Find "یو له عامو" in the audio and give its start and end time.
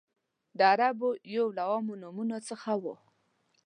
1.35-1.93